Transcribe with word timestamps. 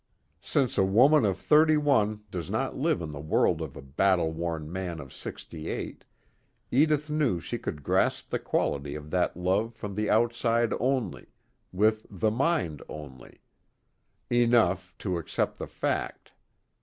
Since 0.41 0.79
a 0.79 0.83
woman 0.83 1.25
of 1.25 1.37
thirty 1.37 1.77
one 1.77 2.23
does 2.31 2.49
not 2.49 2.75
live 2.75 3.03
in 3.03 3.11
the 3.11 3.19
world 3.19 3.61
of 3.61 3.77
a 3.77 3.83
battle 3.83 4.31
worn 4.31 4.73
man 4.73 4.99
of 4.99 5.13
sixty 5.13 5.69
eight, 5.69 6.05
Edith 6.71 7.11
knew 7.11 7.39
she 7.39 7.59
could 7.59 7.83
grasp 7.83 8.31
the 8.31 8.39
quality 8.39 8.95
of 8.95 9.11
that 9.11 9.37
love 9.37 9.75
from 9.75 9.93
the 9.93 10.09
outside 10.09 10.73
only, 10.79 11.27
with 11.71 12.07
the 12.09 12.31
mind 12.31 12.81
only: 12.89 13.41
enough, 14.31 14.95
to 14.97 15.19
accept 15.19 15.59
the 15.59 15.67
fact. 15.67 16.31